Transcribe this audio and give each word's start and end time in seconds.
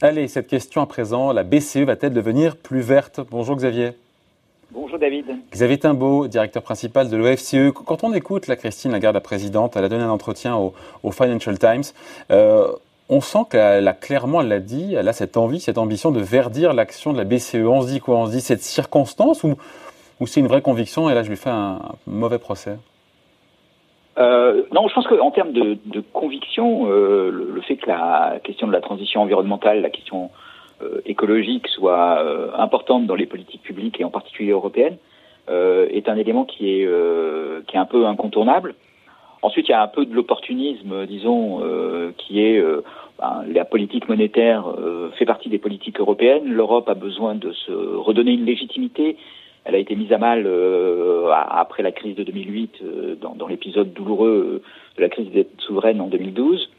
Allez, 0.00 0.28
cette 0.28 0.46
question 0.46 0.80
à 0.80 0.86
présent, 0.86 1.32
la 1.32 1.42
BCE 1.42 1.78
va-t-elle 1.78 2.14
devenir 2.14 2.56
plus 2.56 2.80
verte? 2.80 3.20
Bonjour 3.30 3.56
Xavier. 3.56 3.90
Bonjour 4.70 4.98
David. 4.98 5.26
Xavier 5.52 5.78
Timbaud, 5.78 6.26
directeur 6.28 6.62
principal 6.62 7.10
de 7.10 7.16
l'OFCE. 7.18 7.72
Quand 7.84 8.02
on 8.02 8.14
écoute 8.14 8.46
la 8.46 8.56
Christine 8.56 8.92
Lagarde, 8.92 9.14
la 9.14 9.20
présidente, 9.20 9.76
elle 9.76 9.84
a 9.84 9.90
donné 9.90 10.04
un 10.04 10.10
entretien 10.10 10.56
au, 10.56 10.72
Financial 11.10 11.58
Times. 11.58 11.84
Euh, 12.30 12.72
on 13.10 13.20
sent 13.20 13.44
qu'elle 13.50 13.88
a 13.88 13.92
clairement, 13.92 14.40
elle 14.40 14.48
l'a 14.48 14.60
dit, 14.60 14.94
elle 14.94 15.08
a 15.08 15.12
cette 15.12 15.36
envie, 15.36 15.60
cette 15.60 15.76
ambition 15.76 16.12
de 16.12 16.20
verdir 16.20 16.72
l'action 16.72 17.12
de 17.12 17.18
la 17.18 17.24
BCE. 17.24 17.56
On 17.56 17.82
se 17.82 17.88
dit 17.88 18.00
quoi? 18.00 18.16
On 18.16 18.26
se 18.26 18.30
dit 18.30 18.40
cette 18.40 18.62
circonstance 18.62 19.44
ou, 19.44 19.56
ou 20.20 20.26
c'est 20.26 20.40
une 20.40 20.48
vraie 20.48 20.62
conviction? 20.62 21.10
Et 21.10 21.14
là 21.14 21.22
je 21.22 21.28
lui 21.28 21.36
fais 21.36 21.50
un 21.50 21.80
mauvais 22.06 22.38
procès 22.38 22.78
euh, 24.18 24.62
non, 24.72 24.88
je 24.88 24.94
pense 24.94 25.06
qu'en 25.06 25.30
termes 25.30 25.52
de, 25.52 25.78
de 25.86 26.00
conviction, 26.12 26.90
euh, 26.90 27.30
le, 27.30 27.60
fait 27.60 27.76
que 27.76 27.88
la 27.88 28.40
question 28.42 28.66
de 28.66 28.72
la 28.72 28.80
transition 28.80 29.22
environnementale, 29.22 29.80
la 29.80 29.90
question 29.90 30.30
euh, 30.82 31.00
écologique 31.06 31.68
soit 31.68 32.18
euh, 32.20 32.50
importante 32.56 33.06
dans 33.06 33.14
les 33.14 33.26
politiques 33.26 33.62
publiques 33.62 34.00
et 34.00 34.04
en 34.04 34.10
particulier 34.10 34.50
européennes, 34.50 34.96
euh, 35.48 35.88
est 35.90 36.08
un 36.08 36.16
élément 36.16 36.44
qui 36.44 36.70
est, 36.70 36.88
qui 37.66 37.76
est 37.76 37.78
un 37.78 37.84
peu 37.84 38.06
incontournable. 38.06 38.74
Ensuite, 39.42 39.68
il 39.68 39.70
y 39.70 39.74
a 39.74 39.82
un 39.82 39.88
peu 39.88 40.04
de 40.04 40.12
l'opportunisme, 40.12 41.06
disons, 41.06 41.62
qui 42.16 42.42
est 42.42 42.60
ben, 43.20 43.44
la 43.46 43.64
politique 43.64 44.08
monétaire 44.08 44.64
fait 45.16 45.26
partie 45.26 45.48
des 45.48 45.58
politiques 45.58 46.00
européennes. 46.00 46.44
L'Europe 46.44 46.88
a 46.88 46.94
besoin 46.94 47.36
de 47.36 47.52
se 47.52 47.70
redonner 47.72 48.32
une 48.32 48.44
légitimité 48.44 49.16
elle 49.68 49.74
a 49.74 49.78
été 49.78 49.94
mise 49.94 50.12
à 50.12 50.18
mal 50.18 50.44
euh, 50.46 51.30
après 51.30 51.82
la 51.82 51.92
crise 51.92 52.16
de 52.16 52.24
2008, 52.24 52.74
euh, 52.82 53.14
dans, 53.20 53.34
dans 53.34 53.46
l'épisode 53.46 53.92
douloureux 53.92 54.62
de 54.96 55.02
la 55.02 55.10
crise 55.10 55.30
des 55.30 55.46
souveraines 55.58 56.00
en 56.00 56.06
2012. 56.06 56.70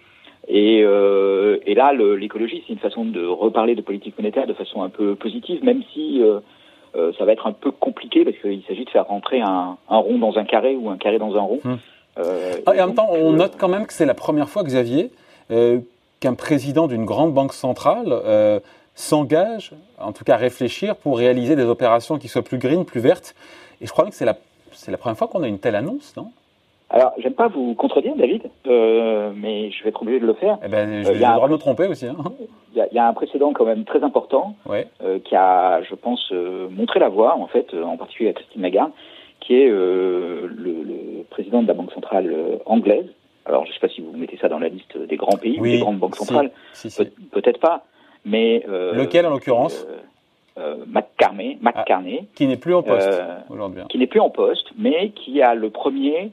Et, 0.48 0.82
euh, 0.84 1.60
et 1.68 1.76
là, 1.76 1.94
l'écologie, 1.94 2.64
c'est 2.66 2.74
une 2.74 2.80
façon 2.80 3.06
de 3.06 3.24
reparler 3.24 3.76
de 3.76 3.82
politique 3.82 4.18
monétaire 4.18 4.48
de 4.48 4.54
façon 4.54 4.82
un 4.82 4.90
peu 4.90 5.14
positive, 5.14 5.64
même 5.64 5.84
si 5.94 6.22
euh, 6.24 6.40
euh 6.96 7.12
ça 7.20 7.26
va 7.26 7.34
être 7.34 7.46
un 7.46 7.52
peu 7.52 7.70
compliqué 7.70 8.26
parce 8.26 8.38
qu'il 8.38 8.64
s'agit 8.68 8.86
de 8.86 8.90
faire 8.90 9.06
rentrer 9.06 9.42
un, 9.42 9.78
un, 9.88 9.98
rond 9.98 10.18
dans 10.18 10.38
un 10.40 10.46
carré 10.46 10.76
ou 10.76 10.90
un 10.90 10.98
carré 10.98 11.20
dans 11.20 11.36
un 11.36 11.42
rond. 11.42 11.60
Hum. 11.64 11.78
Euh, 12.18 12.54
ah, 12.66 12.76
et, 12.76 12.82
en 12.82 12.88
même 12.88 12.96
temps, 12.96 13.10
on 13.12 13.34
note 13.34 13.54
quand 13.60 13.68
même 13.68 13.86
que 13.86 13.94
c'est 13.94 14.08
la 14.08 14.16
première 14.16 14.50
fois, 14.50 14.64
Xavier, 14.64 15.12
qu'un 16.20 16.34
président 16.34 16.88
d'une 16.88 17.06
grande 17.06 17.34
banque 17.34 17.54
centrale 17.54 18.12
s'engage, 19.00 19.72
en 19.98 20.12
tout 20.12 20.26
cas 20.26 20.34
à 20.34 20.38
réfléchir 20.38 20.96
pour 20.98 21.18
réaliser 21.18 21.56
des 21.56 21.64
opérations 21.64 22.18
qui 22.18 22.28
soient 22.28 22.42
plus 22.42 22.58
green, 22.58 22.84
plus 22.84 23.00
vertes. 23.00 23.34
Et 23.80 23.88
je 23.88 23.92
crois 23.92 24.06
que 24.06 24.14
c'est 24.14 24.26
la, 24.26 24.38
c'est 24.74 24.92
la 24.92 24.98
première 24.98 25.18
fois 25.18 25.28
qu'on 25.28 25.42
a 25.42 25.48
une 25.48 25.60
telle 25.60 25.76
annonce, 25.76 26.16
non? 26.18 26.32
Alors, 26.92 27.14
j'aime 27.20 27.34
pas 27.34 27.48
vous 27.48 27.76
contredire, 27.76 28.16
David, 28.16 28.50
euh, 28.66 29.32
mais 29.36 29.70
je 29.70 29.84
vais 29.84 29.90
être 29.90 30.02
obligé 30.02 30.20
de 30.20 30.26
le 30.26 30.34
faire. 30.34 30.58
Eh 30.66 30.68
ben, 30.68 31.04
je 31.04 31.10
euh, 31.10 31.14
vais 31.14 31.20
le 31.20 31.48
de 31.48 31.52
me 31.54 31.58
tromper 31.58 31.86
aussi. 31.86 32.08
Hein. 32.08 32.18
Il, 32.74 32.88
y 32.92 32.98
a, 32.98 33.08
un 33.08 33.14
précédent 33.14 33.54
quand 33.54 33.66
même 33.66 33.86
très 33.86 34.04
important 34.04 34.56
euh, 34.68 35.20
qui 35.24 35.36
a, 35.36 35.84
je 35.84 35.94
pense, 35.94 36.34
montré 36.72 37.00
la 37.00 37.10
voie, 37.10 37.36
en 37.36 37.46
fait, 37.46 37.74
en 37.76 37.96
particulier 37.96 38.30
à 38.30 38.34
Christine 38.34 38.64
Lagarde, 38.64 38.92
qui 39.40 39.54
est 39.54 39.70
le, 39.70 40.50
président 41.30 41.62
de 41.62 41.68
la 41.68 41.76
Banque 41.76 41.92
centrale 41.94 42.36
anglaise. 42.66 43.06
Alors, 43.46 43.66
je 43.66 43.70
ne 43.70 43.74
sais 43.76 43.80
pas 43.80 43.88
si 43.88 44.02
vous 44.02 44.18
mettez 44.18 44.38
ça 44.38 44.50
dans 44.50 44.60
la 44.60 44.70
liste 44.70 44.98
des 44.98 45.16
grands 45.16 45.38
pays, 45.38 45.60
des 45.60 45.80
grandes 45.80 46.00
banques 46.00 46.16
centrales. 46.16 46.52
peut-être 47.32 47.60
pas. 47.60 47.86
Mais 48.26 48.64
euh, 48.68 48.94
lequel 48.94 49.26
en 49.26 49.30
l'occurrence 49.32 49.88
euh, 49.90 49.98
euh 50.58 50.76
ah, 50.94 52.02
qui 52.36 52.48
n'est 52.48 52.58
plus 52.58 52.74
en 52.74 52.84
poste 52.84 53.22
aujourd'hui. 53.50 53.82
Qui 53.90 53.98
n'est 53.98 54.08
plus 54.08 54.20
en 54.20 54.30
poste, 54.30 54.68
mais 54.78 55.12
qui 55.12 55.42
a 55.42 55.56
le 55.56 55.70
premier 55.70 56.32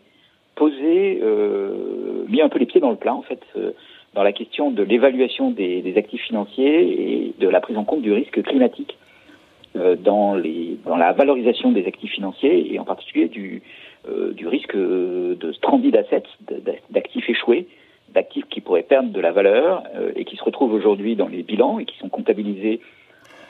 posé, 0.57 1.21
mis 2.29 2.41
un 2.41 2.49
peu 2.49 2.59
les 2.59 2.67
pieds 2.67 2.81
dans 2.81 2.91
le 2.91 2.97
plat 2.97 3.15
en 3.15 3.23
fait, 3.23 3.41
dans 4.15 4.23
la 4.23 4.33
question 4.33 4.71
de 4.71 4.83
l'évaluation 4.83 5.51
des, 5.51 5.83
des, 5.83 5.97
actifs 5.99 6.23
financiers 6.23 7.27
et 7.27 7.35
de 7.39 7.49
la 7.49 7.61
prise 7.61 7.77
en 7.77 7.85
compte 7.85 8.03
du 8.03 8.13
risque 8.13 8.43
climatique 8.43 8.97
dans, 9.75 10.35
les, 10.35 10.79
dans 10.87 10.97
la 10.97 11.13
valorisation 11.13 11.71
des 11.71 11.87
actifs 11.87 12.13
financiers 12.13 12.73
et 12.73 12.79
en 12.81 12.85
particulier 12.85 13.29
du, 13.29 13.63
du 14.33 14.49
risque 14.49 14.75
de 14.75 15.53
stranded 15.53 15.95
assets, 15.95 16.25
d'actifs 16.91 17.29
échoués 17.29 17.69
d'actifs 18.17 18.47
qui 18.51 18.61
pourraient 18.61 18.83
perdre 18.83 19.13
de 19.13 19.21
la 19.21 19.31
valeur 19.31 19.85
euh, 19.95 20.11
et 20.17 20.25
qui 20.25 20.37
se 20.37 20.43
retrouvent 20.43 20.73
aujourd'hui 20.73 21.15
dans 21.17 21.29
les 21.29 21.43
bilans 21.43 21.79
et 21.79 21.85
qui 21.85 21.97
sont 21.99 22.09
comptabilisés 22.09 22.81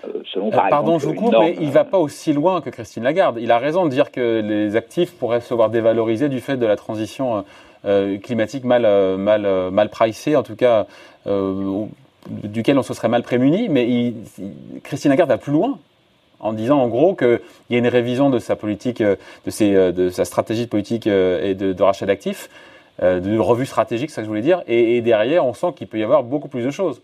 euh, 0.05 0.23
selon, 0.35 0.51
par 0.51 0.67
euh, 0.67 0.69
Pardon, 0.69 0.99
je 0.99 1.07
vous 1.07 1.15
coupe, 1.15 1.35
mais 1.39 1.57
il 1.59 1.69
ne 1.69 1.73
va 1.73 1.85
pas 1.85 1.99
aussi 1.99 2.33
loin 2.33 2.61
que 2.61 2.69
Christine 2.69 3.05
Lagarde. 3.05 3.39
Il 3.41 3.53
a 3.53 3.59
raison 3.59 3.85
de 3.85 3.91
dire 3.91 4.11
que 4.11 4.43
les 4.45 4.77
actifs 4.77 5.17
pourraient 5.17 5.41
se 5.41 5.55
voir 5.55 5.71
dévalorisés 5.71 6.29
du 6.29 6.41
fait 6.41 6.57
de 6.57 6.67
la 6.67 6.77
transition 6.77 7.45
climatique 8.25 8.65
mal, 8.65 8.83
mal, 9.17 9.71
mal 9.71 9.89
pricée, 9.91 10.35
en 10.35 10.43
tout 10.43 10.57
cas 10.57 10.87
duquel 12.27 12.79
on 12.79 12.83
se 12.83 12.93
serait 12.95 13.09
mal 13.09 13.23
prémuni. 13.23 13.69
Mais 13.69 13.89
il, 13.89 14.15
Christine 14.83 15.11
Lagarde 15.11 15.31
va 15.31 15.39
plus 15.39 15.53
loin 15.53 15.79
en 16.41 16.53
disant 16.53 16.81
en 16.81 16.89
gros 16.89 17.15
qu'il 17.15 17.41
y 17.71 17.77
a 17.77 17.79
une 17.79 17.87
révision 17.87 18.29
de 18.29 18.41
sa 18.41 18.57
politique, 18.57 19.01
de, 19.03 19.17
ses, 19.51 19.93
de 19.93 20.09
sa 20.11 20.25
stratégie 20.25 20.67
politique 20.67 21.07
et 21.07 21.55
de, 21.55 21.73
de 21.73 21.83
rachat 21.83 22.07
d'actifs 22.07 22.49
euh, 22.49 22.76
de 23.01 23.39
revue 23.39 23.67
stratégique, 23.67 24.11
ça 24.11 24.23
que 24.23 24.25
je 24.25 24.29
voulais 24.29 24.43
dire. 24.43 24.63
Et, 24.67 25.01
derrière, 25.01 25.45
on 25.45 25.53
sent 25.53 25.73
qu'il 25.77 25.87
peut 25.87 25.99
y 25.99 26.03
avoir 26.03 26.23
beaucoup 26.23 26.49
plus 26.49 26.65
de 26.65 26.71
choses. 26.71 27.03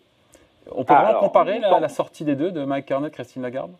On 0.71 0.85
peut 0.85 0.95
vraiment 0.95 1.21
comparer 1.21 1.59
la, 1.59 1.89
sortie 1.89 2.25
des 2.25 2.35
deux, 2.35 2.51
de 2.51 2.65
Mike 2.65 2.87
Carnot, 2.87 3.11
Christine 3.11 3.43
Lagarde? 3.43 3.73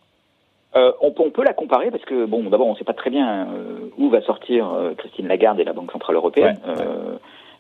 Euh, 0.75 0.93
on, 1.01 1.11
peut 1.11 1.45
la 1.45 1.53
comparer 1.53 1.91
parce 1.91 2.05
que, 2.05 2.25
bon, 2.25 2.43
d'abord, 2.49 2.67
on 2.67 2.73
ne 2.73 2.77
sait 2.77 2.85
pas 2.85 2.95
très 2.95 3.11
bien 3.11 3.47
euh, 3.47 3.91
où 3.99 4.09
va 4.09 4.23
sortir 4.23 4.71
Christine 4.99 5.29
Lagarde 5.29 5.61
et 5.61 5.65
la 5.65 5.73
Banque 5.73 5.93
Centrale 5.93 6.17
Européenne. 6.17 6.59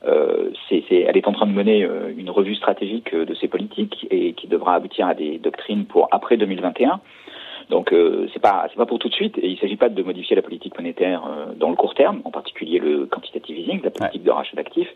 elle 0.04 1.16
est 1.16 1.28
en 1.28 1.32
train 1.32 1.46
de 1.46 1.52
mener 1.52 1.86
une 2.16 2.30
revue 2.30 2.54
stratégique 2.54 3.14
de 3.14 3.34
ses 3.34 3.48
politiques 3.48 4.06
et 4.10 4.32
qui 4.32 4.48
devra 4.48 4.74
aboutir 4.74 5.06
à 5.06 5.14
des 5.14 5.38
doctrines 5.38 5.84
pour 5.84 6.08
après 6.10 6.36
2021. 6.36 7.00
Donc 7.72 7.90
euh, 7.94 8.28
c'est 8.34 8.38
pas 8.38 8.66
c'est 8.68 8.76
pas 8.76 8.84
pour 8.84 8.98
tout 8.98 9.08
de 9.08 9.14
suite. 9.14 9.38
Et 9.38 9.48
il 9.48 9.58
s'agit 9.58 9.76
pas 9.76 9.88
de 9.88 10.02
modifier 10.02 10.36
la 10.36 10.42
politique 10.42 10.76
monétaire 10.76 11.22
euh, 11.26 11.54
dans 11.56 11.70
le 11.70 11.74
court 11.74 11.94
terme, 11.94 12.20
en 12.24 12.30
particulier 12.30 12.78
le 12.78 13.06
quantitative 13.06 13.58
easing, 13.58 13.80
la 13.82 13.90
politique 13.90 14.22
de 14.22 14.30
rachat 14.30 14.56
d'actifs. 14.56 14.94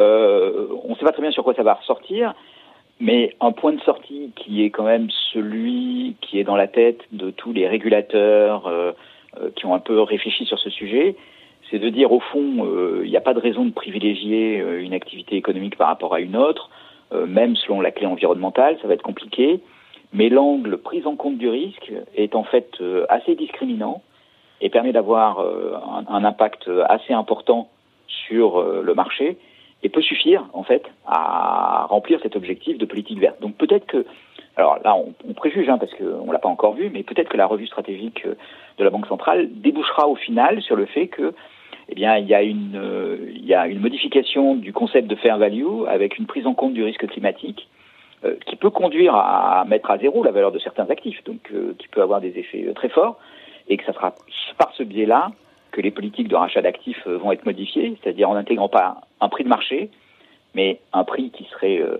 Euh, 0.00 0.66
on 0.84 0.90
ne 0.90 0.94
sait 0.96 1.04
pas 1.04 1.12
très 1.12 1.22
bien 1.22 1.30
sur 1.30 1.44
quoi 1.44 1.54
ça 1.54 1.62
va 1.62 1.74
ressortir, 1.74 2.34
mais 2.98 3.36
un 3.40 3.52
point 3.52 3.72
de 3.72 3.80
sortie 3.82 4.32
qui 4.34 4.64
est 4.64 4.70
quand 4.70 4.82
même 4.82 5.08
celui 5.32 6.16
qui 6.20 6.40
est 6.40 6.44
dans 6.44 6.56
la 6.56 6.66
tête 6.66 7.02
de 7.12 7.30
tous 7.30 7.52
les 7.52 7.68
régulateurs 7.68 8.66
euh, 8.66 8.90
euh, 9.40 9.50
qui 9.54 9.66
ont 9.66 9.74
un 9.74 9.78
peu 9.78 10.00
réfléchi 10.00 10.44
sur 10.44 10.58
ce 10.58 10.70
sujet, 10.70 11.14
c'est 11.70 11.78
de 11.78 11.88
dire 11.88 12.10
au 12.10 12.18
fond 12.18 12.66
il 13.04 13.10
n'y 13.10 13.16
a 13.16 13.20
pas 13.20 13.32
de 13.32 13.38
raison 13.38 13.64
de 13.64 13.72
privilégier 13.72 14.56
une 14.56 14.92
activité 14.92 15.36
économique 15.36 15.76
par 15.76 15.86
rapport 15.86 16.12
à 16.12 16.20
une 16.20 16.36
autre, 16.36 16.68
même 17.12 17.54
selon 17.56 17.80
la 17.80 17.92
clé 17.92 18.06
environnementale, 18.06 18.76
ça 18.82 18.88
va 18.88 18.94
être 18.94 19.02
compliqué 19.02 19.60
mais 20.12 20.28
l'angle 20.28 20.78
prise 20.78 21.06
en 21.06 21.16
compte 21.16 21.38
du 21.38 21.48
risque 21.48 21.92
est 22.14 22.34
en 22.34 22.44
fait 22.44 22.70
euh, 22.80 23.06
assez 23.08 23.34
discriminant 23.34 24.02
et 24.60 24.68
permet 24.68 24.92
d'avoir 24.92 25.40
euh, 25.40 25.74
un, 26.08 26.24
impact 26.24 26.70
assez 26.88 27.12
important 27.12 27.68
sur 28.06 28.60
euh, 28.60 28.82
le 28.84 28.94
marché 28.94 29.38
et 29.82 29.88
peut 29.88 30.02
suffire 30.02 30.46
en 30.52 30.62
fait 30.62 30.84
à 31.06 31.86
remplir 31.88 32.20
cet 32.22 32.36
objectif 32.36 32.78
de 32.78 32.84
politique 32.84 33.18
verte. 33.18 33.40
Donc 33.40 33.56
peut-être 33.56 33.86
que, 33.86 34.04
alors 34.56 34.78
là 34.84 34.94
on, 34.94 35.14
on 35.28 35.32
préjuge 35.32 35.68
hein, 35.68 35.78
parce 35.78 35.92
qu'on 35.94 36.30
l'a 36.30 36.38
pas 36.38 36.48
encore 36.48 36.74
vu, 36.74 36.90
mais 36.92 37.02
peut-être 37.02 37.28
que 37.28 37.36
la 37.36 37.46
revue 37.46 37.66
stratégique 37.66 38.24
de 38.24 38.84
la 38.84 38.90
Banque 38.90 39.06
centrale 39.06 39.48
débouchera 39.50 40.08
au 40.08 40.14
final 40.14 40.62
sur 40.62 40.76
le 40.76 40.86
fait 40.86 41.08
que 41.08 41.34
eh 41.88 41.94
bien, 41.94 42.12
a 42.12 42.18
il 42.20 42.28
y 42.28 43.54
a 43.54 43.66
une 43.66 43.80
modification 43.80 44.54
du 44.54 44.72
concept 44.72 45.08
de 45.08 45.16
fair 45.16 45.36
value 45.38 45.84
avec 45.88 46.16
une 46.16 46.26
prise 46.26 46.46
en 46.46 46.54
compte 46.54 46.74
du 46.74 46.84
risque 46.84 47.06
climatique 47.08 47.68
euh, 48.24 48.36
qui 48.46 48.56
peut 48.56 48.70
conduire 48.70 49.14
à 49.14 49.64
mettre 49.66 49.90
à 49.90 49.98
zéro 49.98 50.22
la 50.22 50.30
valeur 50.30 50.52
de 50.52 50.58
certains 50.58 50.88
actifs, 50.90 51.22
donc 51.24 51.50
euh, 51.52 51.74
qui 51.78 51.88
peut 51.88 52.02
avoir 52.02 52.20
des 52.20 52.38
effets 52.38 52.64
euh, 52.68 52.72
très 52.72 52.88
forts, 52.88 53.18
et 53.68 53.76
que 53.76 53.84
ça 53.84 53.92
sera 53.92 54.14
par 54.58 54.72
ce 54.74 54.82
biais-là 54.82 55.32
que 55.72 55.80
les 55.80 55.90
politiques 55.90 56.28
de 56.28 56.36
rachat 56.36 56.62
d'actifs 56.62 57.06
vont 57.06 57.32
être 57.32 57.46
modifiées, 57.46 57.96
c'est-à-dire 58.02 58.28
en 58.28 58.34
n'intégrant 58.34 58.68
pas 58.68 59.00
un 59.20 59.28
prix 59.28 59.44
de 59.44 59.48
marché, 59.48 59.90
mais 60.54 60.80
un 60.92 61.04
prix 61.04 61.30
qui 61.30 61.44
serait 61.44 61.78
euh, 61.80 61.98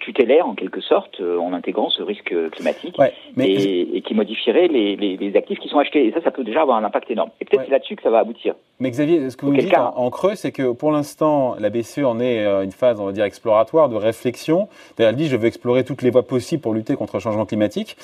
tutélaire 0.00 0.46
en 0.46 0.54
quelque 0.54 0.80
sorte 0.80 1.20
euh, 1.20 1.38
en 1.38 1.52
intégrant 1.52 1.90
ce 1.90 2.02
risque 2.02 2.34
climatique 2.52 2.96
et, 3.38 4.02
qui 4.02 4.14
modifierait 4.14 4.68
les, 4.68 5.32
actifs 5.36 5.58
qui 5.58 5.68
sont 5.68 5.78
achetés. 5.78 6.06
Et 6.06 6.12
ça, 6.12 6.22
ça 6.22 6.30
peut 6.30 6.42
déjà 6.42 6.62
avoir 6.62 6.78
un 6.78 6.84
impact 6.84 7.10
énorme. 7.10 7.30
Et 7.40 7.44
peut-être 7.44 7.64
c'est 7.66 7.70
là-dessus 7.70 7.96
que 7.96 8.02
ça 8.02 8.10
va 8.10 8.20
aboutir. 8.20 8.54
Mais 8.80 8.90
Xavier, 8.90 9.28
ce 9.28 9.36
que 9.36 9.44
vous 9.44 9.54
dites 9.54 9.74
en, 9.76 10.10
creux, 10.10 10.34
c'est 10.36 10.52
que 10.52 10.72
pour 10.72 10.90
l'instant, 10.90 11.56
la 11.58 11.68
BCE 11.68 11.98
en 11.98 12.18
est 12.18 12.44
euh, 12.44 12.62
une 12.62 12.72
phase, 12.72 12.98
on 12.98 13.04
va 13.04 13.12
dire, 13.12 13.24
exploratoire, 13.24 13.88
de 13.88 13.96
réflexion. 13.96 14.68
Elle 14.98 15.16
dit, 15.16 15.28
je 15.28 15.36
veux 15.36 15.46
explorer 15.46 15.84
toutes 15.84 16.02
les 16.02 16.10
voies 16.10 16.26
possibles 16.26 16.62
pour 16.62 16.72
lutter 16.72 16.96
contre 16.96 17.16
le 17.16 17.20
changement 17.20 17.44
climatique. 17.44 17.96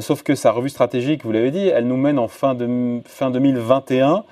sauf 0.00 0.22
que 0.22 0.34
sa 0.34 0.52
revue 0.52 0.68
stratégique, 0.68 1.24
vous 1.24 1.32
l'avez 1.32 1.50
dit, 1.50 1.66
elle 1.68 1.86
nous 1.86 1.96
mène 1.96 2.18
en 2.18 2.28
fin, 2.28 2.54
de, 2.54 3.00
fin 3.06 3.30
2021. 3.30 4.24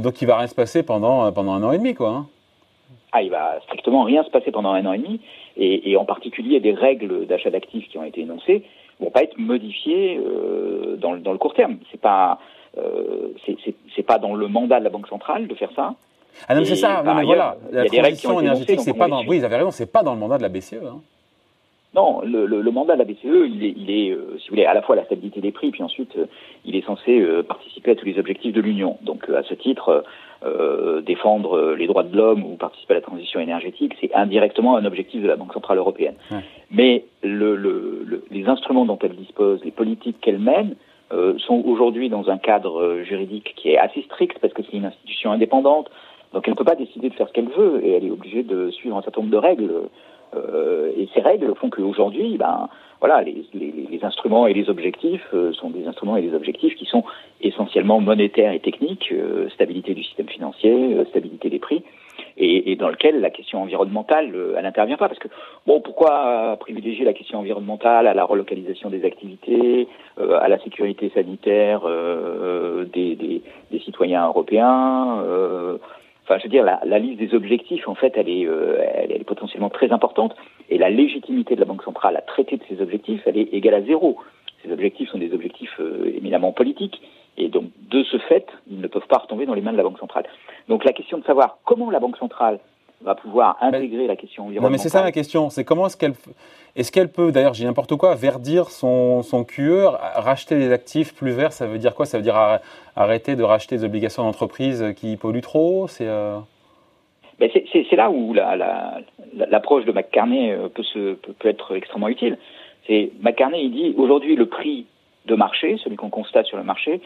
donc 0.00 0.20
il 0.20 0.26
va 0.26 0.36
rien 0.36 0.46
se 0.46 0.54
passer 0.54 0.82
pendant, 0.82 1.32
pendant 1.32 1.52
un 1.52 1.62
an 1.62 1.72
et 1.72 1.78
demi, 1.78 1.94
quoi. 1.94 2.10
Hein. 2.10 2.26
Ah, 3.12 3.22
il 3.22 3.30
va 3.30 3.60
strictement 3.64 4.04
rien 4.04 4.24
se 4.24 4.30
passer 4.30 4.50
pendant 4.50 4.72
un 4.72 4.86
an 4.86 4.94
et 4.94 4.98
demi 4.98 5.20
et, 5.56 5.90
et 5.90 5.96
en 5.96 6.04
particulier 6.04 6.60
des 6.60 6.72
règles 6.72 7.26
d'achat 7.26 7.50
d'actifs 7.50 7.88
qui 7.88 7.98
ont 7.98 8.04
été 8.04 8.22
énoncées 8.22 8.64
vont 9.00 9.10
pas 9.10 9.22
être 9.22 9.36
modifiées 9.38 10.18
euh, 10.18 10.96
dans, 10.96 11.12
le, 11.12 11.20
dans, 11.20 11.32
le 11.32 11.38
court 11.38 11.54
terme. 11.54 11.76
C'est 11.90 12.00
pas 12.00 12.38
euh, 12.78 13.28
c'est 13.94 14.02
pas 14.02 14.18
dans 14.18 14.34
le 14.34 14.48
mandat 14.48 14.78
de 14.78 14.84
la 14.84 14.90
Banque 14.90 15.08
centrale 15.08 15.46
de 15.46 15.54
faire 15.54 15.70
ça. 15.76 15.94
Ah 16.48 16.54
non, 16.54 16.64
c'est 16.64 16.76
ça. 16.76 17.02
mais 17.04 17.24
voilà, 17.24 17.56
la 17.70 17.84
transition 17.84 18.40
énergétique, 18.40 18.80
c'est 18.80 18.96
pas 18.96 19.08
dans. 19.08 19.24
Oui, 19.26 19.38
vous 19.38 19.44
avez 19.44 19.56
raison, 19.56 19.70
c'est 19.70 19.92
pas 19.92 20.02
dans 20.02 20.14
le 20.14 20.20
mandat 20.20 20.38
de 20.38 20.42
la 20.42 20.48
BCE. 20.48 20.74
Hein. 20.74 21.00
Non, 21.94 22.22
le, 22.22 22.46
le, 22.46 22.70
mandat 22.70 22.94
de 22.94 23.00
la 23.00 23.04
BCE, 23.04 23.24
il 23.24 23.64
est, 23.66 23.74
il 23.76 23.90
est 23.90 24.10
euh, 24.12 24.38
si 24.38 24.48
vous 24.48 24.54
voulez, 24.54 24.64
à 24.64 24.72
la 24.72 24.80
fois 24.80 24.96
la 24.96 25.04
stabilité 25.04 25.42
des 25.42 25.52
prix, 25.52 25.70
puis 25.70 25.82
ensuite, 25.82 26.16
euh, 26.16 26.24
il 26.64 26.74
est 26.74 26.86
censé 26.86 27.20
euh, 27.20 27.42
participer 27.42 27.90
à 27.90 27.94
tous 27.96 28.06
les 28.06 28.18
objectifs 28.18 28.54
de 28.54 28.62
l'Union. 28.62 28.96
Donc, 29.02 29.28
à 29.28 29.42
ce 29.42 29.52
titre, 29.52 30.02
défendre 31.06 31.74
les 31.78 31.86
droits 31.86 32.02
de 32.02 32.16
l'homme 32.16 32.44
ou 32.44 32.56
participer 32.56 32.94
à 32.94 32.96
la 32.96 33.02
transition 33.02 33.40
énergétique, 33.40 33.94
c'est 34.00 34.12
indirectement 34.14 34.76
un 34.76 34.84
objectif 34.84 35.22
de 35.22 35.28
la 35.28 35.36
Banque 35.36 35.52
centrale 35.52 35.78
européenne. 35.78 36.14
Mais 36.70 37.04
le, 37.22 37.54
les 38.30 38.46
instruments 38.46 38.84
dont 38.84 38.98
elle 39.02 39.16
dispose, 39.16 39.64
les 39.64 39.70
politiques 39.70 40.20
qu'elle 40.20 40.38
mène, 40.38 40.74
sont 41.38 41.62
aujourd'hui 41.66 42.08
dans 42.08 42.30
un 42.30 42.38
cadre 42.38 43.02
juridique 43.02 43.54
qui 43.56 43.70
est 43.70 43.78
assez 43.78 44.02
strict 44.02 44.38
parce 44.40 44.52
que 44.52 44.62
c'est 44.62 44.76
une 44.76 44.86
institution 44.86 45.30
indépendante. 45.32 45.90
Donc, 46.32 46.44
elle 46.46 46.52
ne 46.52 46.56
peut 46.56 46.64
pas 46.64 46.74
décider 46.74 47.10
de 47.10 47.14
faire 47.14 47.28
ce 47.28 47.32
qu'elle 47.32 47.48
veut 47.48 47.84
et 47.84 47.92
elle 47.92 48.04
est 48.04 48.10
obligée 48.10 48.42
de 48.42 48.70
suivre 48.70 48.96
un 48.96 49.02
certain 49.02 49.20
nombre 49.20 49.32
de 49.32 49.38
règles 49.38 49.70
euh, 49.70 49.88
et 50.34 51.08
ces 51.14 51.20
règles 51.20 51.54
font 51.56 51.70
qu'aujourd'hui, 51.70 52.36
ben, 52.38 52.68
voilà, 53.02 53.20
les, 53.20 53.44
les, 53.52 53.72
les, 53.90 54.04
instruments 54.04 54.46
et 54.46 54.54
les 54.54 54.70
objectifs 54.70 55.26
euh, 55.34 55.52
sont 55.54 55.70
des 55.70 55.88
instruments 55.88 56.16
et 56.16 56.22
des 56.22 56.34
objectifs 56.34 56.76
qui 56.76 56.84
sont 56.84 57.02
essentiellement 57.40 58.00
monétaires 58.00 58.52
et 58.52 58.60
techniques, 58.60 59.10
euh, 59.10 59.48
stabilité 59.50 59.92
du 59.92 60.04
système 60.04 60.28
financier, 60.28 60.96
stabilité 61.10 61.50
des 61.50 61.58
prix, 61.58 61.82
et, 62.36 62.70
et, 62.70 62.76
dans 62.76 62.88
lequel 62.88 63.20
la 63.20 63.30
question 63.30 63.60
environnementale, 63.60 64.32
elle 64.56 64.62
n'intervient 64.62 64.96
pas. 64.96 65.08
Parce 65.08 65.18
que, 65.18 65.26
bon, 65.66 65.80
pourquoi 65.80 66.56
privilégier 66.60 67.04
la 67.04 67.12
question 67.12 67.40
environnementale 67.40 68.06
à 68.06 68.14
la 68.14 68.24
relocalisation 68.24 68.88
des 68.88 69.04
activités, 69.04 69.88
à 70.18 70.48
la 70.48 70.60
sécurité 70.60 71.10
sanitaire 71.12 71.80
des, 72.94 73.16
des, 73.16 73.42
des, 73.72 73.78
citoyens 73.80 74.28
européens 74.28 75.24
Je 76.38 76.44
veux 76.44 76.48
dire, 76.48 76.64
la, 76.64 76.80
la, 76.84 76.98
liste 76.98 77.18
des 77.18 77.34
objectifs, 77.34 77.88
en 77.88 77.94
fait, 77.94 78.12
elle 78.16 78.28
est, 78.28 78.46
euh, 78.46 78.78
elle, 78.94 79.12
est 79.12 79.24
potentiellement 79.24 79.70
très 79.70 79.92
importante. 79.92 80.34
Et 80.68 80.78
la 80.78 80.90
légitimité 80.90 81.54
de 81.54 81.60
la 81.60 81.66
Banque 81.66 81.82
centrale 81.82 82.16
à 82.16 82.22
traiter 82.22 82.56
de 82.56 82.62
ces 82.68 82.80
objectifs, 82.80 83.22
elle 83.26 83.38
est 83.38 83.52
égale 83.52 83.74
à 83.74 83.82
zéro. 83.82 84.18
Ces 84.62 84.72
objectifs 84.72 85.10
sont 85.10 85.18
des 85.18 85.32
objectifs 85.32 85.74
euh, 85.80 86.12
éminemment 86.16 86.52
politiques. 86.52 87.00
Et 87.38 87.48
donc, 87.48 87.64
de 87.90 88.02
ce 88.04 88.18
fait, 88.18 88.46
ils 88.70 88.80
ne 88.80 88.86
peuvent 88.86 89.06
pas 89.08 89.18
retomber 89.18 89.46
dans 89.46 89.54
les 89.54 89.62
mains 89.62 89.72
de 89.72 89.76
la 89.76 89.82
Banque 89.82 89.98
centrale. 89.98 90.24
Donc, 90.68 90.84
la 90.84 90.92
question 90.92 91.18
de 91.18 91.24
savoir 91.24 91.58
comment 91.64 91.90
la 91.90 92.00
Banque 92.00 92.18
centrale 92.18 92.58
va 93.04 93.14
pouvoir 93.14 93.56
intégrer 93.60 94.06
la 94.06 94.16
question 94.16 94.44
environnementale. 94.44 94.62
Non, 94.62 94.70
mais 94.70 94.78
c'est 94.78 94.88
ça 94.88 95.02
la 95.02 95.12
question. 95.12 95.50
C'est 95.50 95.64
comment 95.64 95.86
est-ce 95.86 95.96
qu'elle 95.96 96.14
est-ce 96.74 96.90
qu'elle 96.90 97.10
peut, 97.10 97.32
d'ailleurs, 97.32 97.52
j'ai 97.52 97.66
n'importe 97.66 97.96
quoi, 97.96 98.14
verdir 98.14 98.70
son, 98.70 99.22
son 99.22 99.44
QE, 99.44 99.84
racheter 100.14 100.56
des 100.56 100.72
actifs 100.72 101.14
plus 101.14 101.32
verts 101.32 101.52
Ça 101.52 101.66
veut 101.66 101.78
dire 101.78 101.94
quoi? 101.94 102.06
Ça 102.06 102.16
veut 102.16 102.22
dire 102.22 102.60
arrêter 102.96 103.36
de 103.36 103.42
racheter 103.42 103.76
des 103.76 103.84
obligations 103.84 104.22
d'entreprise 104.22 104.94
qui 104.96 105.16
polluent 105.16 105.42
trop? 105.42 105.86
C'est 105.88 106.06
euh... 106.06 106.38
Ben 107.38 107.50
c'est 107.52 107.96
là 107.96 108.10
où 108.10 108.32
l'approche 108.32 109.84
la, 109.84 109.92
la, 109.92 109.92
de 109.92 109.92
McCartney 109.92 110.52
euh, 110.52 110.68
peut, 110.68 110.82
se, 110.82 111.14
peut, 111.14 111.32
peut 111.32 111.48
être 111.48 111.74
extrêmement 111.74 112.08
utile. 112.08 112.38
C'est 112.86 113.10
McCartney, 113.20 113.64
il 113.64 113.72
dit 113.72 113.94
aujourd'hui 113.98 114.36
le 114.36 114.46
prix 114.46 114.86
de 115.26 115.34
marché, 115.34 115.76
celui 115.82 115.96
qu'on 115.96 116.10
constate 116.10 116.46
sur 116.46 116.56
le 116.56 116.64
marché, 116.64 117.00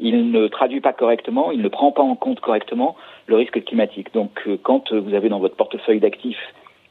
il 0.00 0.30
ne 0.30 0.46
traduit 0.48 0.80
pas 0.80 0.92
correctement, 0.92 1.50
il 1.50 1.62
ne 1.62 1.68
prend 1.68 1.92
pas 1.92 2.02
en 2.02 2.14
compte 2.14 2.40
correctement 2.40 2.96
le 3.26 3.36
risque 3.36 3.62
climatique. 3.64 4.12
Donc 4.14 4.30
euh, 4.46 4.58
quand 4.62 4.92
vous 4.92 5.14
avez 5.14 5.28
dans 5.28 5.38
votre 5.38 5.56
portefeuille 5.56 6.00
d'actifs, 6.00 6.42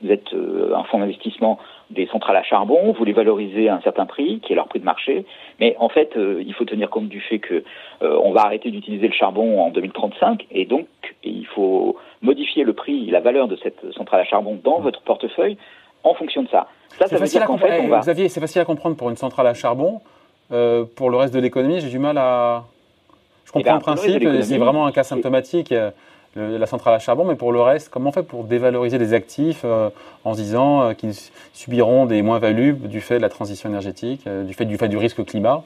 vous 0.01 0.12
êtes 0.12 0.33
euh, 0.33 0.74
un 0.75 0.83
fonds 0.86 1.00
d'investissement 1.00 1.59
des 1.92 2.07
centrales 2.07 2.38
à 2.38 2.44
charbon, 2.44 2.92
vous 2.92 3.06
les 3.06 3.13
valorisez 3.13 3.69
à 3.69 3.75
un 3.75 3.81
certain 3.81 4.06
prix, 4.06 4.39
qui 4.39 4.53
est 4.53 4.56
leur 4.56 4.68
prix 4.68 4.80
de 4.80 4.86
marché, 4.86 5.25
mais 5.59 5.75
en 5.80 5.89
fait, 5.89 6.15
euh, 6.15 6.42
il 6.45 6.53
faut 6.53 6.65
tenir 6.65 6.89
compte 6.89 7.07
du 7.07 7.21
fait 7.21 7.39
que 7.39 7.63
on 8.01 8.31
va 8.31 8.42
arrêter 8.42 8.71
d'utiliser 8.71 9.07
le 9.07 9.13
charbon 9.13 9.62
en 9.62 9.69
2035, 9.69 10.47
et 10.51 10.65
donc 10.65 10.88
il 11.24 11.45
faut 11.45 11.97
modifier 12.21 12.63
le 12.63 12.74
prix, 12.74 13.06
la 13.12 13.19
valeur 13.19 13.47
de 13.47 13.57
cette 13.57 13.92
centrale 13.94 14.21
à 14.21 14.25
charbon 14.25 14.59
dans 14.63 14.80
votre 14.80 15.01
portefeuille 15.01 15.57
en 16.04 16.15
fonction 16.15 16.42
de 16.42 16.50
ça. 16.50 16.68
Ça, 16.97 17.07
ça 17.07 17.18
veut 17.18 17.27
dire 17.27 17.45
qu'en 17.45 17.57
fait, 17.57 17.80
on 17.81 17.88
va... 17.88 18.00
Xavier, 18.00 18.27
c'est 18.27 18.39
facile 18.39 18.62
à 18.62 18.65
comprendre 18.65 18.95
pour 18.95 19.09
une 19.09 19.18
centrale 19.18 19.45
à 19.45 19.54
charbon. 19.54 20.01
pour 20.50 21.09
le 21.12 21.18
reste 21.18 21.33
de 21.33 21.39
l'économie, 21.39 21.80
j'ai 21.80 21.89
du 21.89 22.00
mal 22.00 22.18
à. 22.18 22.63
Je 23.53 23.59
comprends 23.59 23.75
le 23.75 23.81
principe, 23.81 24.27
c'est 24.42 24.57
vraiment 24.57 24.86
un 24.86 24.92
cas 24.92 25.03
symptomatique, 25.03 25.74
la 26.36 26.65
centrale 26.65 26.94
à 26.94 27.00
charbon, 27.00 27.25
mais 27.25 27.36
pour 27.36 27.51
le 27.51 27.62
reste, 27.62 27.89
comment 27.89 28.09
on 28.09 28.13
fait 28.13 28.24
pour 28.24 28.45
dévaloriser 28.45 28.98
des 28.98 29.13
actifs 29.13 29.63
euh, 29.65 29.89
en 30.24 30.33
se 30.33 30.39
disant 30.39 30.81
euh, 30.81 30.94
qu'ils 30.94 31.13
subiront 31.53 32.06
des 32.06 32.21
moins-values 32.21 32.74
du 32.74 33.01
fait 33.01 33.18
de 33.18 33.21
la 33.21 33.30
transition 33.30 33.69
énergétique, 33.69 34.21
euh, 34.27 34.44
du, 34.44 34.53
fait, 34.53 34.65
du 34.65 34.77
fait 34.77 34.88
du 34.88 34.98
risque 34.98 35.24
climat? 35.25 35.63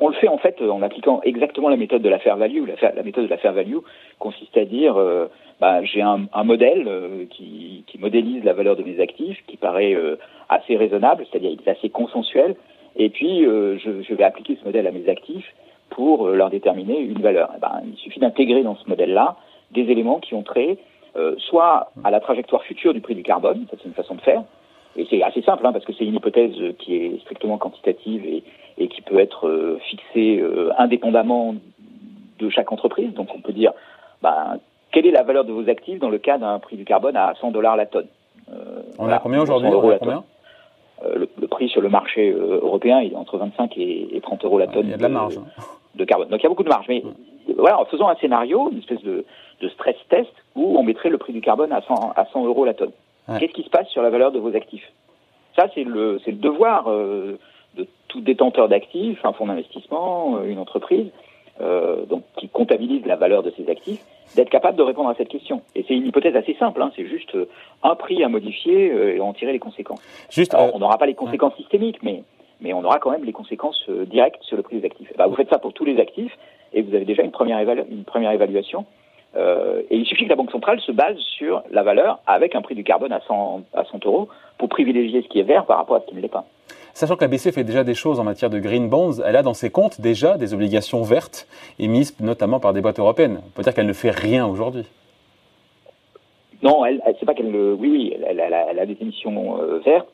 On 0.00 0.08
le 0.08 0.14
fait 0.14 0.28
en 0.28 0.38
fait 0.38 0.60
en 0.62 0.80
appliquant 0.82 1.20
exactement 1.22 1.68
la 1.68 1.76
méthode 1.76 2.02
de 2.02 2.08
la 2.08 2.18
fair 2.18 2.36
value. 2.36 2.64
La, 2.80 3.02
méthode 3.02 3.24
de 3.24 3.30
la 3.30 3.36
fair 3.36 3.52
value 3.52 3.78
consiste 4.18 4.56
à 4.56 4.64
dire 4.64 4.96
bah, 5.60 5.82
j'ai 5.82 6.00
un, 6.00 6.28
modèle 6.44 7.26
qui, 7.30 7.84
modélise 7.98 8.44
la 8.44 8.52
valeur 8.52 8.76
de 8.76 8.84
mes 8.84 9.00
actifs, 9.00 9.42
qui 9.48 9.56
paraît 9.56 9.96
assez 10.48 10.76
raisonnable, 10.76 11.26
c'est-à-dire 11.28 11.50
il 11.50 11.60
est 11.66 11.70
assez 11.70 11.88
consensuel, 11.88 12.54
et 12.96 13.10
puis 13.10 13.42
je, 13.44 14.02
je, 14.02 14.14
vais 14.14 14.24
appliquer 14.24 14.56
ce 14.60 14.64
modèle 14.64 14.86
à 14.86 14.92
mes 14.92 15.08
actifs 15.08 15.52
pour 15.92 16.26
euh, 16.26 16.34
leur 16.34 16.50
déterminer 16.50 16.98
une 16.98 17.20
valeur. 17.20 17.50
Eh 17.56 17.60
ben, 17.60 17.82
il 17.86 17.96
suffit 17.96 18.20
d'intégrer 18.20 18.62
dans 18.62 18.76
ce 18.76 18.88
modèle-là 18.88 19.36
des 19.70 19.82
éléments 19.82 20.18
qui 20.18 20.34
ont 20.34 20.42
trait 20.42 20.78
euh, 21.16 21.34
soit 21.38 21.92
à 22.04 22.10
la 22.10 22.20
trajectoire 22.20 22.62
future 22.62 22.94
du 22.94 23.00
prix 23.00 23.14
du 23.14 23.22
carbone, 23.22 23.66
ça 23.70 23.76
c'est 23.78 23.88
une 23.88 23.94
façon 23.94 24.14
de 24.14 24.22
faire, 24.22 24.42
et 24.96 25.06
c'est 25.10 25.22
assez 25.22 25.42
simple 25.42 25.66
hein, 25.66 25.72
parce 25.72 25.84
que 25.84 25.92
c'est 25.92 26.04
une 26.04 26.14
hypothèse 26.14 26.54
qui 26.78 26.96
est 26.96 27.20
strictement 27.20 27.58
quantitative 27.58 28.24
et, 28.24 28.42
et 28.78 28.88
qui 28.88 29.02
peut 29.02 29.18
être 29.18 29.46
euh, 29.46 29.78
fixée 29.90 30.42
indépendamment 30.78 31.54
de 32.38 32.50
chaque 32.50 32.72
entreprise. 32.72 33.12
Donc 33.14 33.28
on 33.34 33.40
peut 33.40 33.52
dire 33.52 33.72
ben, 34.22 34.58
quelle 34.90 35.06
est 35.06 35.10
la 35.10 35.22
valeur 35.22 35.44
de 35.44 35.52
vos 35.52 35.68
actifs 35.68 35.98
dans 35.98 36.10
le 36.10 36.18
cas 36.18 36.38
d'un 36.38 36.58
prix 36.58 36.76
du 36.76 36.84
carbone 36.84 37.16
à 37.16 37.34
100 37.40 37.50
dollars 37.50 37.76
la 37.76 37.86
tonne? 37.86 38.08
on 38.98 39.08
a 39.08 39.18
combien 39.18 39.40
aujourd'hui? 39.40 39.70
Le, 39.70 41.28
le, 41.40 41.48
prix 41.48 41.68
sur 41.68 41.80
le 41.80 41.88
marché 41.88 42.30
européen 42.30 43.00
il 43.00 43.12
est 43.12 43.16
entre 43.16 43.36
25 43.36 43.76
et, 43.76 44.20
30 44.22 44.44
euros 44.44 44.58
la 44.58 44.68
tonne. 44.68 44.86
Il 44.86 44.90
y 44.90 44.94
a 44.94 44.98
de 44.98 45.02
la 45.02 45.08
marge. 45.08 45.38
De 45.94 46.04
carbone. 46.04 46.28
Donc 46.28 46.40
il 46.40 46.44
y 46.44 46.46
a 46.46 46.48
beaucoup 46.48 46.62
de 46.62 46.68
marge. 46.68 46.86
Mais 46.88 47.02
voilà, 47.58 47.78
en 47.78 47.84
faisant 47.84 48.08
un 48.08 48.16
scénario, 48.16 48.70
une 48.72 48.78
espèce 48.78 49.02
de, 49.02 49.24
de, 49.60 49.68
stress 49.68 49.96
test, 50.08 50.32
où 50.54 50.78
on 50.78 50.82
mettrait 50.82 51.10
le 51.10 51.18
prix 51.18 51.34
du 51.34 51.42
carbone 51.42 51.70
à 51.72 51.82
100, 51.82 52.12
à 52.16 52.24
100 52.32 52.46
euros 52.46 52.64
la 52.64 52.74
tonne. 52.74 52.92
Qu'est-ce 53.38 53.52
qui 53.52 53.62
se 53.62 53.70
passe 53.70 53.88
sur 53.88 54.02
la 54.02 54.10
valeur 54.10 54.32
de 54.32 54.38
vos 54.38 54.56
actifs? 54.56 54.90
Ça, 55.54 55.66
c'est 55.74 55.84
le, 55.84 56.18
le 56.26 56.32
devoir 56.32 56.90
euh, 56.90 57.38
de 57.76 57.86
tout 58.08 58.20
détenteur 58.20 58.68
d'actifs, 58.68 59.24
un 59.24 59.32
fonds 59.32 59.46
d'investissement, 59.46 60.36
euh, 60.36 60.44
une 60.44 60.58
entreprise, 60.58 61.08
euh, 61.60 62.04
donc 62.06 62.22
qui 62.36 62.48
comptabilise 62.48 63.04
la 63.06 63.16
valeur 63.16 63.42
de 63.42 63.50
ses 63.56 63.68
actifs, 63.70 64.02
d'être 64.36 64.50
capable 64.50 64.76
de 64.76 64.82
répondre 64.82 65.08
à 65.08 65.14
cette 65.14 65.28
question. 65.28 65.62
Et 65.74 65.84
c'est 65.86 65.94
une 65.94 66.06
hypothèse 66.06 66.36
assez 66.36 66.54
simple, 66.54 66.80
hein, 66.82 66.90
c'est 66.96 67.06
juste 67.06 67.34
euh, 67.34 67.48
un 67.82 67.94
prix 67.94 68.22
à 68.24 68.28
modifier 68.28 69.16
et 69.16 69.20
en 69.20 69.32
tirer 69.32 69.52
les 69.52 69.58
conséquences. 69.58 70.02
Juste, 70.30 70.54
on 70.54 70.78
n'aura 70.78 70.98
pas 70.98 71.06
les 71.06 71.14
conséquences 71.14 71.56
systémiques, 71.56 72.02
mais 72.02 72.22
mais 72.62 72.72
on 72.72 72.84
aura 72.84 72.98
quand 72.98 73.10
même 73.10 73.24
les 73.24 73.32
conséquences 73.32 73.84
euh, 73.88 74.06
directes 74.06 74.42
sur 74.42 74.56
le 74.56 74.62
prix 74.62 74.78
des 74.78 74.86
actifs. 74.86 75.12
Bah, 75.16 75.26
vous 75.26 75.34
faites 75.34 75.50
ça 75.50 75.58
pour 75.58 75.72
tous 75.72 75.84
les 75.84 76.00
actifs 76.00 76.32
et 76.72 76.82
vous 76.82 76.94
avez 76.94 77.04
déjà 77.04 77.22
une 77.22 77.30
première, 77.30 77.58
une 77.60 78.04
première 78.04 78.30
évaluation. 78.32 78.86
Euh, 79.34 79.82
et 79.90 79.96
il 79.96 80.06
suffit 80.06 80.24
que 80.24 80.28
la 80.28 80.36
Banque 80.36 80.50
centrale 80.50 80.80
se 80.80 80.92
base 80.92 81.16
sur 81.18 81.62
la 81.70 81.82
valeur 81.82 82.20
avec 82.26 82.54
un 82.54 82.62
prix 82.62 82.74
du 82.74 82.84
carbone 82.84 83.12
à 83.12 83.20
100, 83.20 83.62
à 83.74 83.84
100 83.84 84.04
euros 84.06 84.28
pour 84.58 84.68
privilégier 84.68 85.22
ce 85.22 85.28
qui 85.28 85.40
est 85.40 85.44
vert 85.44 85.64
par 85.64 85.78
rapport 85.78 85.96
à 85.96 86.00
ce 86.00 86.06
qui 86.06 86.14
ne 86.14 86.20
l'est 86.20 86.28
pas. 86.28 86.44
Sachant 86.94 87.16
que 87.16 87.22
la 87.22 87.28
BCE 87.28 87.50
fait 87.50 87.64
déjà 87.64 87.84
des 87.84 87.94
choses 87.94 88.20
en 88.20 88.24
matière 88.24 88.50
de 88.50 88.58
green 88.58 88.88
bonds, 88.90 89.22
elle 89.24 89.36
a 89.36 89.42
dans 89.42 89.54
ses 89.54 89.70
comptes 89.70 90.00
déjà 90.00 90.36
des 90.36 90.52
obligations 90.52 91.02
vertes 91.02 91.48
émises 91.78 92.14
notamment 92.20 92.60
par 92.60 92.74
des 92.74 92.82
boîtes 92.82 92.98
européennes. 92.98 93.40
On 93.46 93.50
peut 93.50 93.62
dire 93.62 93.72
qu'elle 93.72 93.86
ne 93.86 93.94
fait 93.94 94.10
rien 94.10 94.46
aujourd'hui. 94.46 94.84
Non, 96.62 96.84
elle, 96.84 97.02
c'est 97.18 97.26
pas 97.26 97.34
qu'elle. 97.34 97.54
Oui, 97.54 97.88
oui, 97.88 98.14
elle, 98.14 98.38
elle, 98.38 98.54
elle, 98.70 98.78
a 98.78 98.86
des 98.86 98.96
émissions 99.00 99.60
euh, 99.60 99.78
vertes, 99.78 100.08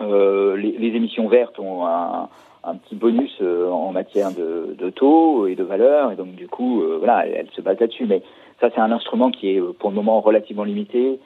les, 0.00 0.72
les, 0.78 0.96
émissions 0.96 1.28
vertes 1.28 1.58
ont 1.58 1.86
un, 1.86 2.28
un 2.66 2.76
petit 2.76 2.94
bonus 2.94 3.36
euh, 3.42 3.68
en 3.70 3.92
matière 3.92 4.32
de, 4.32 4.74
de, 4.78 4.90
taux 4.90 5.46
et 5.46 5.54
de 5.54 5.62
valeur, 5.62 6.12
et 6.12 6.16
donc 6.16 6.34
du 6.34 6.48
coup, 6.48 6.82
euh, 6.82 6.96
voilà, 6.98 7.26
elle, 7.26 7.48
se 7.54 7.60
base 7.60 7.78
là-dessus. 7.78 8.06
Mais 8.06 8.22
ça, 8.60 8.70
c'est 8.74 8.80
un 8.80 8.90
instrument 8.90 9.30
qui 9.30 9.50
est 9.50 9.60
pour 9.78 9.90
le 9.90 9.96
moment 9.96 10.20
relativement 10.20 10.64
limité, 10.64 11.20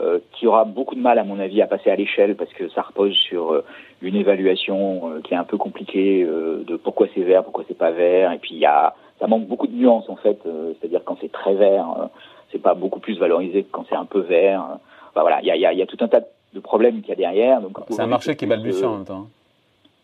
euh, 0.00 0.20
qui 0.32 0.46
aura 0.46 0.64
beaucoup 0.64 0.94
de 0.94 1.00
mal, 1.00 1.18
à 1.18 1.24
mon 1.24 1.40
avis, 1.40 1.60
à 1.60 1.66
passer 1.66 1.90
à 1.90 1.96
l'échelle 1.96 2.36
parce 2.36 2.52
que 2.52 2.68
ça 2.68 2.82
repose 2.82 3.14
sur 3.14 3.62
une 4.02 4.14
évaluation 4.14 5.20
qui 5.24 5.34
est 5.34 5.38
un 5.38 5.44
peu 5.44 5.56
compliquée 5.56 6.24
de 6.24 6.76
pourquoi 6.76 7.08
c'est 7.14 7.22
vert, 7.22 7.42
pourquoi 7.42 7.64
c'est 7.66 7.78
pas 7.78 7.90
vert, 7.90 8.32
et 8.32 8.38
puis 8.38 8.54
il 8.54 8.58
y 8.58 8.66
a, 8.66 8.94
ça 9.18 9.26
manque 9.26 9.46
beaucoup 9.46 9.66
de 9.66 9.74
nuances 9.74 10.08
en 10.08 10.16
fait. 10.16 10.38
C'est-à-dire 10.78 11.00
quand 11.04 11.16
c'est 11.20 11.32
très 11.32 11.54
vert, 11.54 12.10
c'est 12.52 12.62
pas 12.62 12.74
beaucoup 12.74 13.00
plus 13.00 13.18
valorisé 13.18 13.64
que 13.64 13.72
quand 13.72 13.86
c'est 13.88 13.96
un 13.96 14.04
peu 14.04 14.20
vert. 14.20 14.62
Enfin, 15.10 15.22
voilà, 15.22 15.40
il 15.40 15.46
y 15.46 15.50
a, 15.50 15.72
y, 15.72 15.76
y 15.76 15.82
a 15.82 15.86
tout 15.86 15.96
un 16.00 16.08
tas 16.08 16.20
de 16.20 16.26
de 16.54 16.60
problèmes 16.60 17.00
qu'il 17.00 17.10
y 17.10 17.12
a 17.12 17.16
derrière. 17.16 17.60
C'est 17.90 18.00
un 18.00 18.06
marché 18.06 18.36
qui 18.36 18.44
est 18.44 18.48
balbutiant 18.48 18.92
en 18.92 18.96
même 18.96 19.04
temps. 19.04 19.26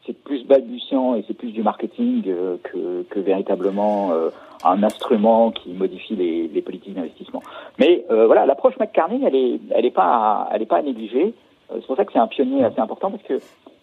C'est 0.04 0.20
plus 0.24 0.44
balbutiant 0.44 1.14
et 1.14 1.24
c'est 1.28 1.34
plus 1.34 1.52
du 1.52 1.62
marketing 1.62 2.24
euh, 2.26 2.56
que, 2.64 3.02
que, 3.08 3.20
véritablement 3.20 4.12
euh, 4.12 4.30
un 4.64 4.82
instrument 4.82 5.52
qui 5.52 5.70
modifie 5.70 6.16
les, 6.16 6.48
les 6.48 6.60
politiques 6.60 6.94
d'investissement. 6.94 7.40
Mais 7.78 8.04
euh, 8.10 8.26
voilà, 8.26 8.44
l'approche 8.44 8.76
McCartney, 8.80 9.24
elle 9.24 9.36
est, 9.36 9.60
elle 9.70 9.86
est 9.86 9.92
pas, 9.92 10.48
elle 10.52 10.62
est 10.62 10.66
pas 10.66 10.78
à 10.78 10.82
négliger. 10.82 11.34
c'est 11.72 11.86
pour 11.86 11.96
ça 11.96 12.04
que 12.04 12.12
c'est 12.12 12.18
un 12.18 12.26
pionnier 12.26 12.64
assez 12.64 12.80
important 12.80 13.12
parce 13.12 13.22
que 13.22 13.38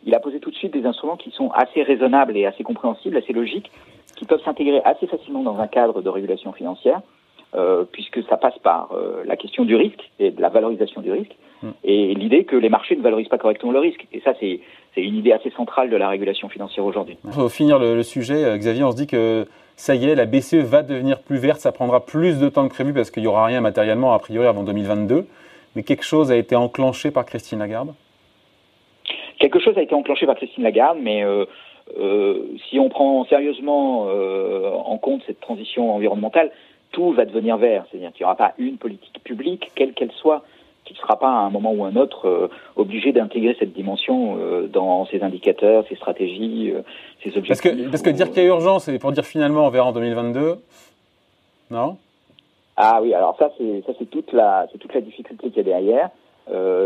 il 0.05 0.15
a 0.15 0.19
posé 0.19 0.39
tout 0.39 0.49
de 0.49 0.55
suite 0.55 0.73
des 0.73 0.85
instruments 0.85 1.17
qui 1.17 1.31
sont 1.31 1.51
assez 1.51 1.83
raisonnables 1.83 2.35
et 2.37 2.45
assez 2.45 2.63
compréhensibles, 2.63 3.17
assez 3.17 3.33
logiques, 3.33 3.69
qui 4.15 4.25
peuvent 4.25 4.43
s'intégrer 4.43 4.81
assez 4.83 5.07
facilement 5.07 5.43
dans 5.43 5.59
un 5.59 5.67
cadre 5.67 6.01
de 6.01 6.09
régulation 6.09 6.51
financière 6.51 7.01
puisque 7.91 8.24
ça 8.29 8.38
passe 8.38 8.58
par 8.60 8.91
la 9.25 9.36
question 9.36 9.65
du 9.65 9.75
risque 9.75 10.12
et 10.20 10.32
de 10.32 10.41
la 10.41 10.50
valorisation 10.50 11.01
du 11.01 11.12
risque, 11.12 11.36
mm. 11.63 11.70
et 11.84 12.13
l'idée 12.13 12.44
que 12.44 12.56
les 12.56 12.70
marchés 12.70 12.96
ne 12.96 13.01
valorisent 13.01 13.27
pas 13.27 13.38
correctement 13.38 13.72
le 13.72 13.79
risque. 13.79 14.06
Et 14.13 14.20
ça, 14.22 14.34
c'est 14.39 14.60
une 14.98 15.15
idée 15.15 15.32
assez 15.32 15.50
centrale 15.51 15.89
de 15.89 15.98
la 15.98 16.10
régulation 16.10 16.48
financière 16.50 16.86
aujourd'hui. 16.86 17.18
Pour 17.34 17.51
finir 17.51 17.79
le, 17.79 18.03
sujet, 18.03 18.58
Xavier, 18.58 18.84
on 18.84 18.91
se 18.91 18.98
dit 18.98 19.08
que 19.08 19.46
ça 19.75 19.96
y 19.96 20.10
est, 20.10 20.15
la 20.15 20.25
BCE 20.25 20.56
va 20.56 20.84
devenir 20.84 21.22
plus 21.22 21.38
verte, 21.38 21.60
ça 21.60 21.72
prendra 21.72 22.06
plus 22.06 22.38
de 22.38 22.50
temps 22.50 22.68
que 22.68 22.74
prévu 22.74 22.94
parce 22.94 23.12
qu'il 23.12 23.24
n'y 23.24 23.27
aura 23.27 23.46
rien 23.46 23.62
matériellement 23.62 24.13
a 24.13 24.20
priori 24.20 24.46
avant 24.46 24.63
2022. 24.63 25.25
Mais 25.75 25.84
quelque 25.84 26.03
chose 26.03 26.32
a 26.32 26.36
été 26.36 26.56
enclenché 26.56 27.12
par 27.12 27.25
Christine 27.25 27.60
Lagarde? 27.60 27.94
Quelque 29.39 29.60
chose 29.60 29.77
a 29.77 29.82
été 29.82 29.96
enclenché 29.96 30.25
par 30.25 30.36
Christine 30.36 30.63
Lagarde, 30.63 30.98
mais 31.01 31.24
euh, 31.24 31.46
euh, 31.98 32.44
si 32.70 32.77
on 32.79 32.89
prend 32.89 33.24
sérieusement 33.25 34.08
euh, 34.10 34.70
en 34.70 34.98
compte 34.98 35.22
cette 35.25 35.39
transition 35.39 35.96
environnementale, 35.96 36.51
tout 36.91 37.12
va 37.13 37.25
devenir 37.25 37.58
vert. 37.58 37.86
C'est-à-dire 37.89 38.12
qu'il 38.12 38.24
n'y 38.24 38.25
aura 38.25 38.36
pas 38.36 38.53
une 38.58 38.77
politique 38.77 39.24
publique, 39.24 39.72
quelle 39.75 39.93
qu'elle 39.93 40.12
soit, 40.12 40.43
qui 40.86 40.93
ne 40.93 41.00
sera 41.00 41.19
pas 41.19 41.29
à 41.29 41.39
un 41.39 41.50
moment 41.50 41.72
ou 41.72 41.86
un 41.86 41.96
autre 41.96 42.50
obligée 42.75 43.12
d'intégrer 43.12 43.55
cette 43.60 43.74
dimension 43.74 44.38
dans 44.72 45.05
ses 45.05 45.22
indicateurs, 45.22 45.86
ses 45.88 45.96
stratégies, 45.96 46.74
ses 47.24 47.38
objectifs. 47.38 47.48
Parce 47.48 47.62
que, 47.62 47.89
parce 47.89 48.01
que 48.01 48.10
dire 48.10 48.31
qu'il 48.31 48.43
y 48.43 48.46
a 48.46 48.50
urgence, 48.50 48.88
et 48.88 48.98
pour 48.98 49.12
dire 49.12 49.24
finalement 49.25 49.67
on 49.67 49.69
verra 49.69 49.88
en 49.88 49.91
2022, 49.91 50.55
non? 51.69 51.98
Ah 52.75 53.00
oui, 53.03 53.13
alors 53.13 53.36
ça 53.38 53.51
c'est 53.58 53.84
ça 53.86 53.93
c'est 54.00 54.10
toute 54.10 54.34
la 54.34 54.67
c'est 54.72 54.79
toute 54.79 54.93
la 54.96 55.01
difficulté 55.01 55.50
qu'il 55.50 55.58
y 55.58 55.60
a 55.60 55.63
derrière. 55.63 56.10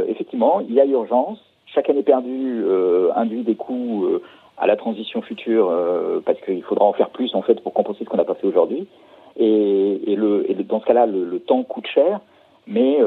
effectivement, 0.09 0.59
il 0.59 0.73
y 0.73 0.81
a 0.81 0.85
urgence 0.85 1.39
chaque 1.73 1.89
année 1.89 2.03
perdue 2.03 2.63
euh, 2.65 3.11
induit 3.15 3.43
des 3.43 3.55
coûts 3.55 4.05
euh, 4.05 4.21
à 4.57 4.67
la 4.67 4.75
transition 4.75 5.21
future 5.21 5.69
euh, 5.69 6.21
parce 6.23 6.39
qu'il 6.41 6.61
faudra 6.63 6.85
en 6.85 6.93
faire 6.93 7.09
plus 7.09 7.33
en 7.33 7.41
fait 7.41 7.61
pour 7.61 7.73
compenser 7.73 8.03
ce 8.03 8.09
qu'on 8.09 8.17
n'a 8.17 8.25
pas 8.25 8.35
fait 8.35 8.47
aujourd'hui. 8.47 8.87
Et, 9.37 10.15
le, 10.15 10.45
dans 10.63 10.79
ce 10.79 10.85
cas-là, 10.85 11.05
le, 11.05 11.39
temps 11.39 11.63
coûte 11.63 11.87
cher. 11.87 12.21
Mais 12.65 12.97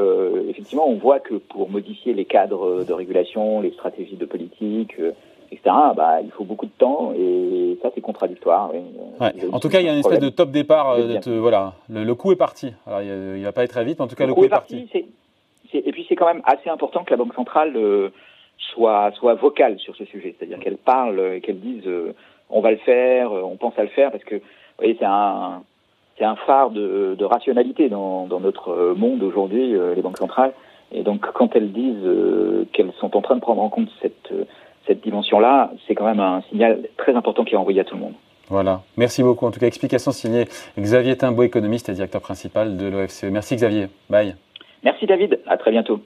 effectivement, 0.49 0.87
on 0.87 0.97
voit 0.97 1.19
que 1.19 1.33
pour 1.35 1.69
modifier 1.69 2.13
les 2.13 2.25
cadres 2.25 2.83
de 2.83 2.93
régulation, 2.93 3.59
les 3.61 3.71
stratégies 3.71 4.15
de 4.15 4.25
politique, 4.25 4.93
etc., 5.51 5.75
bah, 5.95 6.21
il 6.21 6.29
faut 6.29 6.43
beaucoup 6.43 6.67
de 6.67 6.71
temps 6.77 7.11
et 7.17 7.75
ça, 7.81 7.89
c'est 7.95 8.01
contradictoire. 8.01 8.71
En 9.51 9.59
tout 9.59 9.69
cas, 9.69 9.79
il 9.79 9.87
y 9.87 9.89
a 9.89 9.93
une 9.93 9.99
espèce 9.99 10.19
de 10.19 10.29
top 10.29 10.51
départ. 10.51 10.97
voilà, 11.25 11.73
le, 11.89 12.13
coup 12.13 12.31
est 12.31 12.35
parti. 12.35 12.71
Alors, 12.85 13.01
il 13.01 13.07
ne 13.07 13.43
va 13.43 13.51
pas 13.51 13.63
être 13.63 13.71
très 13.71 13.83
vite, 13.83 13.99
en 13.99 14.07
tout 14.07 14.15
cas, 14.15 14.27
le, 14.27 14.35
coup, 14.35 14.43
est 14.43 14.49
parti. 14.49 14.87
et 15.73 15.91
puis, 15.91 16.05
c'est 16.07 16.15
quand 16.15 16.27
même 16.27 16.43
assez 16.45 16.69
important 16.69 17.03
que 17.03 17.09
la 17.09 17.17
Banque 17.17 17.33
centrale 17.33 17.75
soit, 18.57 19.11
soit 19.15 19.35
vocale 19.35 19.79
sur 19.79 19.95
ce 19.95 20.05
sujet, 20.05 20.35
c'est-à-dire 20.37 20.59
qu'elle 20.59 20.77
parle 20.77 21.19
et 21.35 21.41
qu'elle 21.41 21.59
dise 21.59 21.85
euh, 21.87 22.13
on 22.49 22.61
va 22.61 22.71
le 22.71 22.77
faire, 22.77 23.31
euh, 23.31 23.41
on 23.43 23.57
pense 23.57 23.77
à 23.77 23.83
le 23.83 23.89
faire, 23.89 24.11
parce 24.11 24.23
que 24.23 24.35
vous 24.35 24.41
voyez, 24.79 24.95
c'est 24.99 25.05
un, 25.05 25.63
c'est 26.17 26.25
un 26.25 26.35
phare 26.35 26.71
de, 26.71 27.15
de 27.17 27.25
rationalité 27.25 27.89
dans, 27.89 28.25
dans, 28.27 28.39
notre 28.39 28.93
monde 28.95 29.21
aujourd'hui, 29.23 29.75
euh, 29.75 29.93
les 29.95 30.01
banques 30.01 30.17
centrales. 30.17 30.53
Et 30.91 31.03
donc, 31.03 31.21
quand 31.33 31.55
elles 31.55 31.71
disent 31.73 32.07
qu'elles 32.71 32.93
sont 32.99 33.17
en 33.17 33.21
train 33.21 33.35
de 33.35 33.41
prendre 33.41 33.61
en 33.61 33.67
compte 33.67 33.89
cette, 34.01 34.31
cette 34.85 35.03
dimension-là, 35.03 35.71
c'est 35.85 35.95
quand 35.95 36.05
même 36.05 36.21
un 36.21 36.41
signal 36.49 36.79
très 36.95 37.13
important 37.13 37.43
qui 37.43 37.55
est 37.55 37.57
envoyé 37.57 37.81
à 37.81 37.83
tout 37.83 37.95
le 37.95 38.01
monde. 38.01 38.13
Voilà. 38.49 38.81
Merci 38.95 39.23
beaucoup. 39.23 39.45
En 39.45 39.51
tout 39.51 39.59
cas, 39.59 39.67
explication 39.67 40.11
signée 40.11 40.45
Xavier 40.79 41.17
Timbo, 41.17 41.43
économiste 41.43 41.89
et 41.89 41.93
directeur 41.93 42.21
principal 42.21 42.77
de 42.77 42.87
l'OFCE. 42.87 43.25
Merci 43.25 43.55
Xavier. 43.55 43.87
Bye. 44.09 44.35
Merci 44.83 45.05
David. 45.05 45.39
À 45.45 45.57
très 45.57 45.71
bientôt. 45.71 45.99